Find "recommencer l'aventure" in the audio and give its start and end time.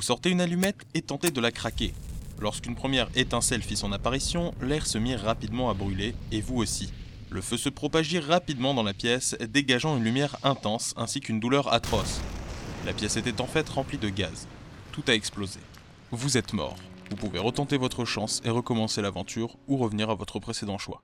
18.48-19.58